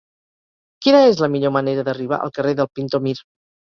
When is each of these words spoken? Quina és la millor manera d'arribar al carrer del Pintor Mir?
Quina 0.85 1.01
és 1.09 1.21
la 1.25 1.29
millor 1.35 1.53
manera 1.57 1.85
d'arribar 1.91 2.19
al 2.29 2.35
carrer 2.39 2.55
del 2.63 2.71
Pintor 2.79 3.05
Mir? 3.09 3.15